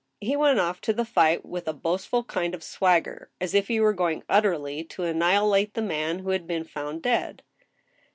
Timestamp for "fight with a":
1.05-1.73